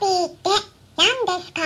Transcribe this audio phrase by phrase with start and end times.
[0.00, 0.48] ピーって
[0.96, 1.60] 何ですか？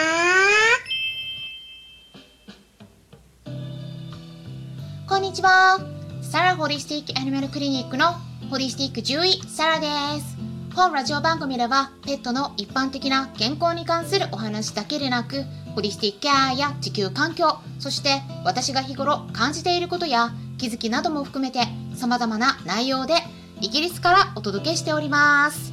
[5.08, 5.78] こんにちは。
[6.20, 8.06] サラホリスティックアニマルクリニックの
[8.50, 9.86] ホリスティック獣医サラで
[10.20, 10.36] す。
[10.74, 15.44] 本ラジオ番組ではペットの一般的な健康に関するお話だけでなく、
[15.76, 21.60] ホリスティックケアや地球環境、そして私が日頃感じていることや気づきなども含めて
[21.94, 23.14] 様々な内容で
[23.60, 25.72] イギリスからお届けしております。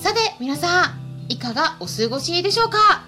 [0.00, 0.99] さて皆さん、
[1.30, 3.04] いかがお過ごしでしょうか？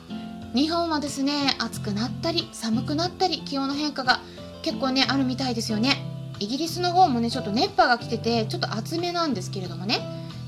[0.55, 4.21] 日本はですね、暑くなったり寒くなったり気温の変化が
[4.63, 6.07] 結構ねあるみたいですよね。
[6.39, 9.99] イギリスの方もねちょっと熱波が来ててちょっと暑めなんですけれどもね。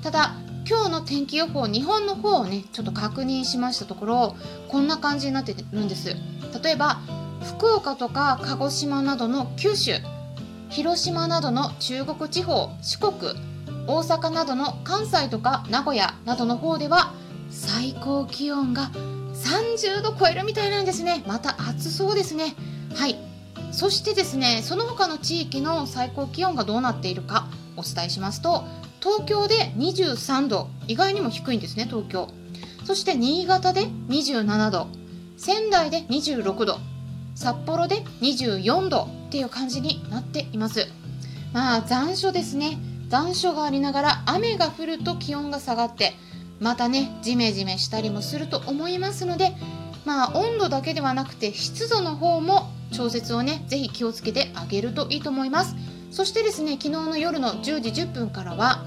[0.04, 0.36] ただ
[0.68, 4.36] 今日の天気予報日本の方をねちょっと確認しましたところ
[4.68, 6.14] こんな感じになってるんです。
[6.62, 7.00] 例えば
[7.42, 9.94] 福岡とか鹿児島などの九州
[10.70, 13.12] 広島などの中国地方四国
[13.88, 17.12] 大阪などの関西とか名古屋などの方では
[17.74, 18.92] 最高気温が
[19.34, 21.24] 30度超えるみたいなんですね。
[21.26, 22.54] また暑そうですね。
[22.94, 23.16] はい。
[23.72, 28.64] そしてですねその他の地域の最高気温がどうなっているかお伝えしますと
[29.00, 32.28] 東京で23度意外にも低いんですね東京。
[32.84, 34.86] そして新潟で27度
[35.36, 36.78] 仙台で26度
[37.34, 40.86] 札幌で24度っていう感じになっています。
[41.52, 42.78] まあ残暑ですね。
[43.08, 46.14] 残暑がありながら雨が降ると気温が下がって
[46.64, 49.52] またねジメジメしたりもすると思いますので
[50.06, 55.76] まあ温度だけではなくて湿度の方も調節をねぜひ気をつけてあげるといいと思います。
[56.10, 58.82] そしてですね昨日の夜の10時10分からは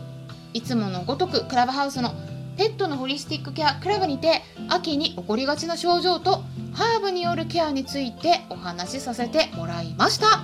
[0.53, 2.13] いつものごとくクラブハウスの
[2.57, 10.41] ペットのホリスティックケアクラブにて秋に起こりがちな症状とハーブによるケアについてお話しさせてもらいました。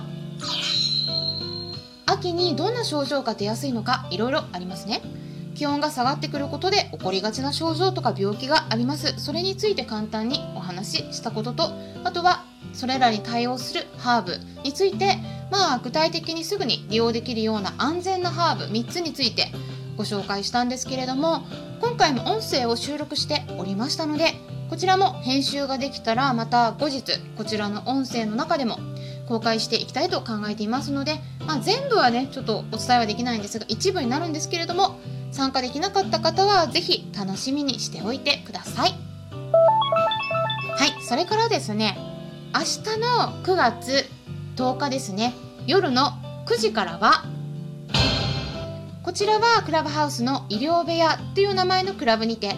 [2.06, 5.02] 秋にどんな症状が出やすいのかいろいろありますね。
[5.54, 9.18] 気温が下がってくることで起こりがちな症状とか病気があります。
[9.18, 11.72] それについて簡単にお話ししたことと
[12.04, 15.18] あとはそれらに対応するハーブについて
[15.50, 19.52] まあ具体的にすぐに利用できるような安全なハーブ3つについて
[19.96, 21.42] ご紹介したんですけれども
[21.80, 24.32] 今回も音声を収録しておりましたので
[24.70, 27.02] こちらも編集ができたらまた後日
[27.36, 28.78] こちらの音声の中でも
[29.28, 34.98] 公開していきたいと考えていますので、まあ、全部はねちょっとお伝えはできないんですが一部になるんですけれども
[35.34, 38.94] 参加できなかった方はぜひ楽しみにしておいてください。
[40.76, 41.98] はいそれからですね
[42.54, 44.04] 明日の9月
[44.56, 45.34] 10日ですね
[45.66, 46.12] 夜の
[46.46, 47.24] 9時からは
[49.02, 52.54] こちらはクラブハウスの医療部屋という名前のクラブにて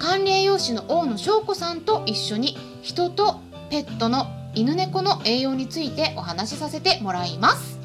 [0.00, 3.40] 管理栄養士の大野翔子さんと一緒に人と
[3.70, 7.79] ペットの犬猫の栄養についてお話しさせてもらいます。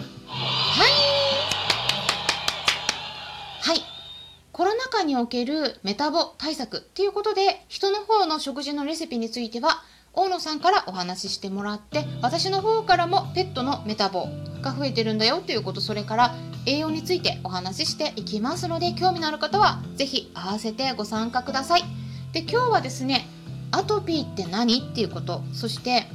[4.56, 9.84] コロナ禍におけるメタボ対策っていうことで人の方の食事のレシピについては
[10.14, 14.30] 大野さんからお話ししてもらって私の方からもペットのメタボ
[14.62, 16.36] が増えてるんだよということそれから
[16.66, 21.84] 栄養についてお話ししていきますので興味のある方は是非合わせてご参加ください。
[22.32, 23.28] で今日はですね
[23.74, 26.08] アトピーって何っていうことそして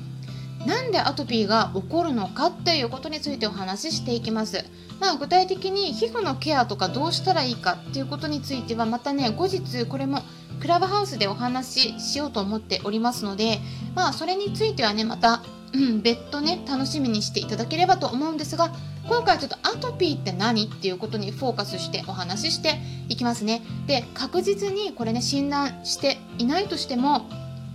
[0.67, 4.65] なんでアトピーが起こるのかっていうことについてお話ししていきます。
[5.01, 10.23] まあ具体的に皮膚のケアとかどうしたらいいかっていうことについてはまたね後日これも
[10.61, 13.59] クラブハウスでお話ししようと思っておりますので
[13.95, 18.71] まあそれについてはねまた、うん、別途ね楽しみにしていただければと思うんですが
[19.09, 22.79] 今回ちょっとアトピーって何っていうことにフォーカスしてお話しして
[23.09, 23.63] いきますね。
[23.87, 27.27] で確実にこれね診断していないとしても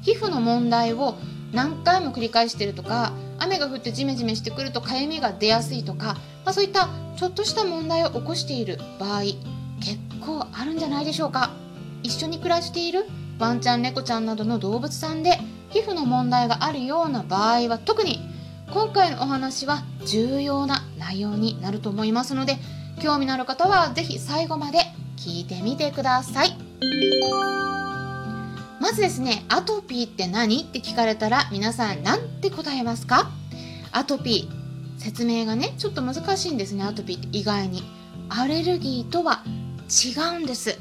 [0.03, 1.15] 皮膚の問題を
[1.55, 9.21] 何回も繰り返してるとか雨が降ってジメジメしてくるとかゆみが出やすいとか、まあ、そういったちょっとした問題を起こしている場合
[9.79, 11.51] 結構あるんじゃないでしょうか
[12.03, 13.05] 一緒に暮らしている
[13.39, 15.39] ワンちゃん猫ちゃんなどの動物さんで
[15.69, 18.19] 皮膚の問題があるような場合は特に
[18.71, 22.57] 今回のお話は重要な内容になると思いますので
[23.01, 24.79] 興味のある方は是非最後まで
[25.17, 26.57] 聞いてみてください。
[28.85, 30.61] まずですね、アトピーって何？
[30.61, 33.31] って聞かれたら皆さん何て答えますか？
[33.91, 35.01] アトピー。
[35.01, 37.81] 説明がね、ちょっと難しいんですね、アトピーって意外に。
[38.29, 39.43] アレルギーとは
[39.89, 40.77] 違うんです。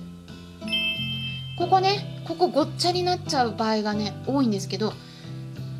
[1.57, 4.93] ここね、ここごっちゃになっちゃう場合がね、多いんですけど、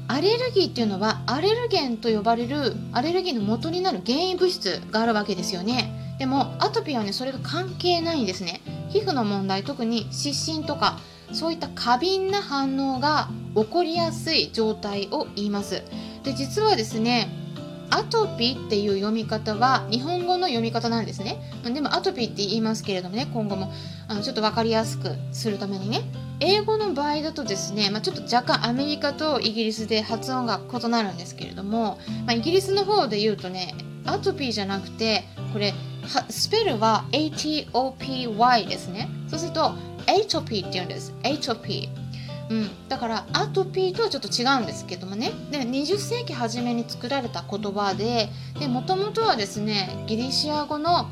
[0.09, 6.17] アレルギーっていうのはアレルゲンと呼ばれるアレルギーの元になる原因物質があるわけですよね。
[6.19, 8.63] でもアトピーはね、それと関係ないんですね。
[8.89, 10.99] 皮膚の問題、特に湿疹とか
[11.35, 15.83] そういった過敏な反応が起こりやすい状態を言います。
[16.23, 17.29] で実はですね
[17.91, 21.39] アトピーっていう読み方は日本語の読み方なんですね。
[21.65, 23.73] でもアトピーって言いますけれどもね今後も
[24.09, 26.03] あのちょっと分かりやすくするためにね。
[26.41, 33.73] 英語の場合だとですね、まあ、ちょっと若干アメリカとイギリスで発音が異なるんですけれども、まあ、イギリスの方で言うとね
[34.05, 35.23] アトピーじゃなくて
[35.53, 35.73] これ
[36.29, 39.09] スペルは ATOPY ですね。
[39.29, 39.75] そうすると
[40.07, 41.15] atopy って言うんです。
[41.23, 41.89] Atopy
[42.51, 45.33] うん、だからアトピーとはちょっと違うんですけどもね。
[45.51, 48.29] で20世紀初めに作られた言葉で
[48.69, 51.09] もともとはですねギリシア語の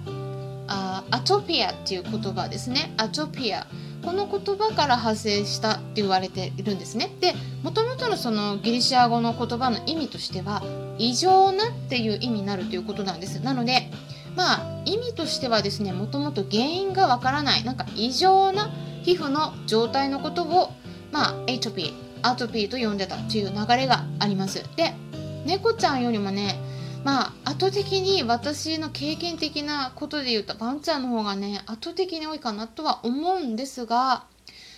[0.69, 2.93] あアトピアっていう言葉ですね。
[2.97, 3.67] アトピア。
[4.05, 7.09] この言葉から派生したって言われているんですね。
[7.21, 10.61] でもともとのそのギリシア語の言葉の意味としては
[10.99, 13.41] 異常なっていう意味になるということなんです。
[13.41, 13.92] なので
[14.37, 18.71] まあ意味としてはですねもともと原因がわからないなんか異常な
[19.03, 20.73] 皮膚の状態のことを
[21.11, 21.93] まあ atopy
[22.23, 24.65] アトピーと呼んでたという流れがあります。
[24.77, 24.95] で
[25.45, 26.57] 猫ちゃんよりもね
[27.05, 34.25] まあ圧倒的に私の経験的なことで言うとワンちゃんの方がね圧倒的に多いかなとは思うんですが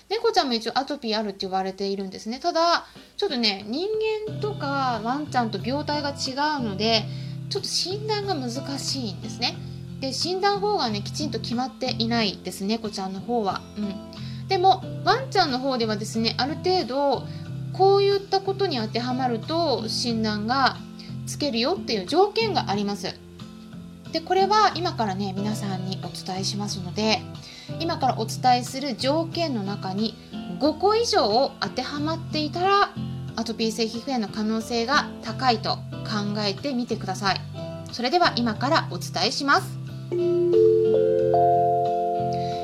[0.08, 2.38] 猫ちゃんも一応アトピーあるって言われているんですね。
[2.38, 2.86] ただ
[3.16, 3.88] ちょっとね人
[4.26, 7.04] 間とかワンちゃんと病態が違うので
[7.49, 9.56] ちょっと診断が難しいんですね。
[10.00, 13.62] で診断法がねきちんと決まっていないです猫ちゃんの方は。
[13.79, 14.49] うん。
[14.49, 17.26] でもワンちゃんの方ではですねある程度
[17.73, 20.76] こういったことに当てはまると診断が
[21.26, 23.14] つけるよっていう条件があります。
[24.12, 27.20] でこれは今からね皆さんにお伝えしますので
[27.81, 30.14] 今からお伝えする条件の中に
[30.61, 32.91] 5個以上当てはまっていたら
[33.36, 37.40] アトピー性皮膚炎の可能性が高いと考えてみてください。
[37.92, 39.78] それでは今からお伝えします。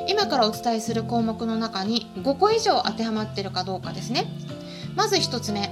[0.09, 4.27] 今からお伝えする項目の中に5個以上当てはまっているかどうかですね。
[4.97, 5.71] まず1つ目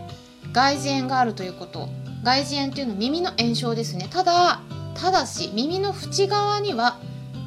[0.52, 1.88] 外耳炎があるということ。
[2.22, 4.08] 外耳炎というのは耳の炎症ですね。
[4.10, 4.60] ただ
[4.94, 6.98] ただし耳の縁側には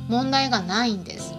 [0.08, 1.34] 問題がないんです。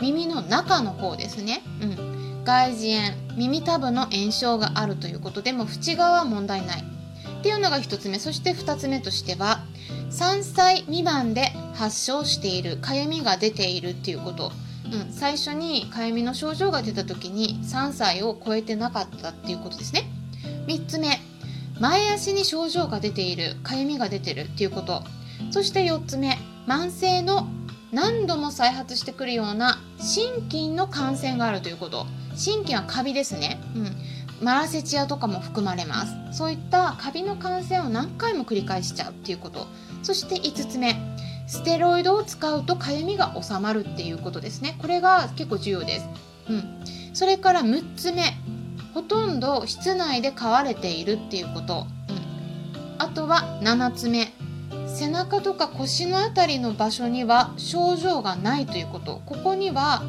[0.00, 2.15] 耳の中の方ですね、うん、
[2.46, 9.64] 外耳炎耳たぶの炎症があるということでも縁側は問題ないっていうのが1つ目そして2つ目としては
[10.10, 14.52] 3歳未満で発症しているかゆみが出ているっていうこと、
[14.84, 20.08] うん、最初にかゆみの症状が出た時に3歳を超えてなかったっていうことですね。
[20.68, 21.18] 3つ目
[21.80, 25.02] 前足に症状が出ているかゆみが出てるっていうこと。
[25.50, 27.46] そして4つ目慢性の
[27.92, 32.06] 何度も再発してくるような心筋の感染があるということ。
[32.34, 33.78] 心筋はカビですね、う
[34.42, 36.38] ん、マラセチアとかも含まれます。
[36.38, 39.66] そういったカビの感染を何回も繰り返しちゃうっていうこと。
[40.02, 40.96] そして5つ目。
[41.46, 44.76] ステロイドを使うとかゆみが収まるっていうことですね。
[44.80, 46.08] これが結構重要です、
[46.50, 46.84] うん、
[47.14, 48.36] それから6つ目。
[48.94, 54.32] ほとんど室内で飼われているっていうこと、うん、あとは7つ目。
[54.98, 59.20] 背中とか腰の辺りの場所には症状がないということ。
[59.26, 60.02] ここには、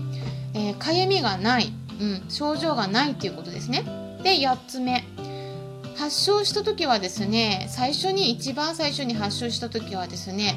[0.54, 3.84] えー、かゆみがない、うん、症状がないということですね。
[4.24, 5.04] で8つ目。
[5.98, 10.56] 発症した時はですね最初に一番最初に発症した時はですね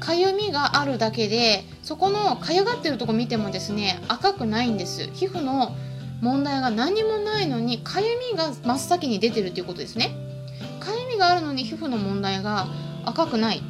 [0.00, 5.10] かゆみがあるだけでそこのかゆがってるとこ見てもですね赤くないんです。
[5.12, 5.74] 皮膚の
[6.20, 10.14] 問題が何もないのにかゆみが真っ先に出てるっていうことですね。
[10.78, 12.68] かゆみがあるのに皮膚の問題が
[13.04, 13.62] 赤くない。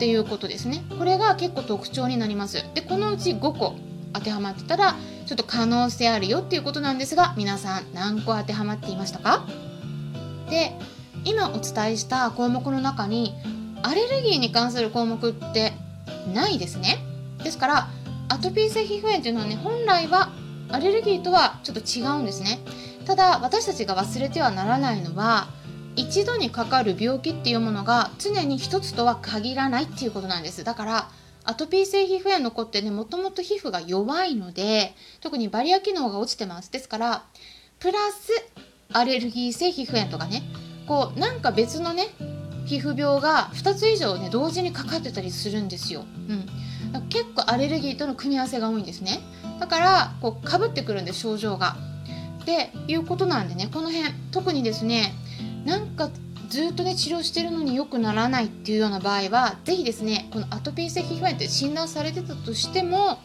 [0.00, 0.82] っていうことですね。
[0.98, 2.64] これが結構特徴になります。
[2.72, 3.74] でこのうち5個
[4.14, 4.94] 当てはまってたら
[5.26, 9.44] ちょっと可能性あるよっていうことなんですが皆さん何個当てはまっていましたか？
[10.48, 10.72] で
[11.26, 13.34] 今お伝えした項目の中に
[13.82, 15.74] アレルギーに関する項目って
[16.32, 16.96] ないですね。
[17.44, 17.88] ですから
[18.30, 20.30] アトピー性皮膚炎っていうのはね本来は
[20.70, 22.58] アレルギーとはちょっと違うんですね。
[23.04, 25.48] ただ私たちが忘れてはならないのは
[25.96, 30.64] 一度にかかる病気っていうものが常に一つとは限らないっていうことなんです。
[30.64, 31.10] だから
[31.44, 36.70] アトピー性皮膚炎の子ってねもともと皮膚が弱いので特にバリア機能が落ちてます。
[36.70, 37.24] ですから
[37.78, 38.30] プラス
[38.92, 40.42] アレルギー性皮膚炎とかね
[40.86, 42.08] こうなんか別のね
[42.66, 46.04] 皮膚病が2つ以上ね同時にかかってたりするんですよ、
[46.92, 49.20] うん、結構アレルギーとの組み合わせが多いんですね。
[49.58, 51.76] だからこうかぶってくるんで症状が。
[52.40, 55.12] っていうことなんでねこの辺特にですね
[55.64, 56.10] なんか
[56.48, 63.18] ずっとね治療してるのに良くならないっていうような場合は是非ですねこのアトピー性皮膚炎って診断されてたとしても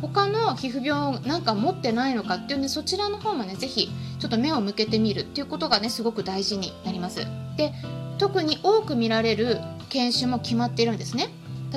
[0.00, 7.26] 他の皮膚病なんか持ってないのかっていうねそちらの方もね是非ちょっと目を向けてみるっていうことがねすごく大事になります。
[7.56, 7.72] で
[8.18, 9.58] 特に多く見られる
[9.90, 11.28] 犬種も決まっているんですね。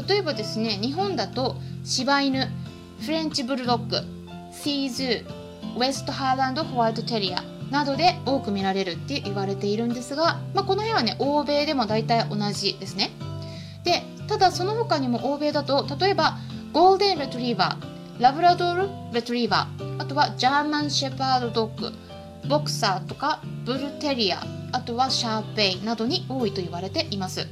[0.07, 2.47] 例えばですね日本だと柴犬
[3.01, 3.97] フレンチブルドッグ
[4.53, 5.25] シーズー
[5.75, 7.52] ウェストハーランドホワイトテリア。
[7.73, 13.09] などで多く見られるって言われているんですが、まあ、この辺はね欧米でも大体同じですね。
[13.83, 16.37] でただその他にも欧米だと例えば
[16.71, 21.91] ゴールデンレトリーバーラブラドールレトリーバーあとはジャーマンシェパードドッグ
[22.47, 27.47] ボクサーとかブルテリアあとはシャーペイなどに多いと言われています。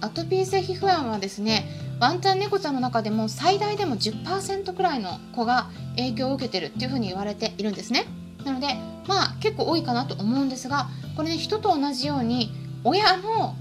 [0.00, 8.06] アトピー性皮膚炎はですねワンちゃん猫ちゃんの中でも最大でも10%くらいの子が影響を受けてるっていうふうに言われているんですね。
[8.44, 8.76] なので
[9.06, 12.52] まあ結構多いかなと思うんですがこれね人と同じように
[12.84, 13.56] 親の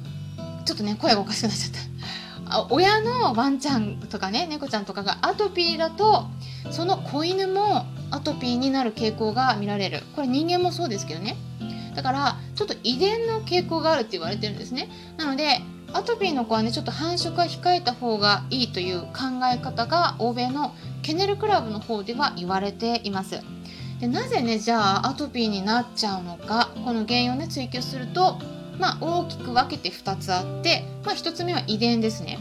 [0.65, 2.67] ちょっとね声がおかしくなっちゃった。
[2.69, 6.27] 親のワンちゃんとかね猫ちゃんとかがアトピーだと
[6.71, 10.01] その子犬もアトピーになる傾向が見られる。
[10.15, 11.35] これ人間もそうですけどね。
[11.93, 14.89] だからちょっと遺伝の傾向があるって言われてるんですね。
[15.17, 15.61] なので
[15.93, 23.41] アトピーの子はねちょっと繁殖は控えた方がいいという考え方が欧米のケネルクラブの方では言われています。
[23.99, 28.39] でなぜねじゃあアトピーになっちゃうのかこの原因をね追求すると
[28.79, 32.39] まあ、大きく分けて2つあって、まあ、1つ目は遺伝ですね。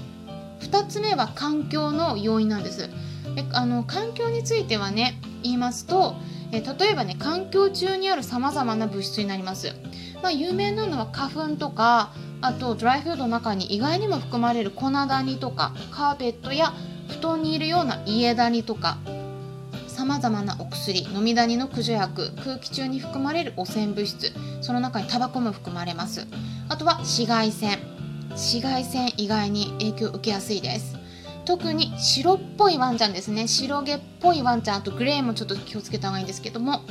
[0.60, 2.88] 2つ目は環境の要因なんです。
[3.34, 6.14] であの環境についてはね言いますと
[6.52, 9.74] え例えばね環境中にあるさまざまな物質になります、
[10.22, 16.72] まあ、有名なのは花粉とかあとドライフードの中に意外にも含まれる粉ダニとかカーペットや
[17.08, 18.96] 布団にいるような家ダニとか
[20.06, 26.26] まざまなお薬飲みダニの駆除薬空気中に含まれる汚染物質その中にタバコも含まれます。
[26.68, 27.78] あとは紫外線。
[28.30, 30.96] 紫外線以外に影響を受けやすいです。
[31.44, 33.48] 特に白っぽいワンちゃんですね。
[33.48, 36.82] 白毛っぽいワンちゃんあとグレーもちょっと気をつけた方がいいんですけども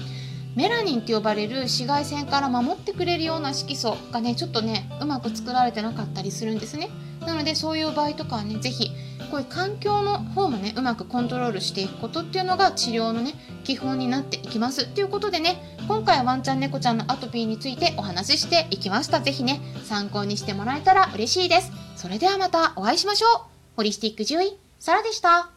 [0.55, 6.89] メラニンって呼ばれる紫外線から守ってくれるような色素がねちょっとねうまく作られてなかったりするんですね。
[7.25, 8.91] なのでそういう場合とかはね是非
[9.31, 14.87] こういう環境の方もねうまくコントロールしていくことっていうのが治療のね基本になっていきます。
[14.87, 19.21] ということでね今回はワンちゃん猫ちゃんのアトピーについてお話ししていきました。
[19.21, 21.71] 是非ね参考にしてもらえたら嬉しいです。
[21.95, 23.41] それではまたお会いしましょう。
[23.77, 25.54] ホリスティック獣医サラでした。